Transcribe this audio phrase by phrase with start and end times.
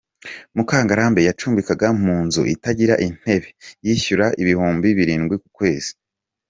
[0.55, 3.49] Mukangarambe yacumbikaga mu nzu itagira intebe
[3.85, 5.91] yishyura ibihumbi birindwi ku kwezi.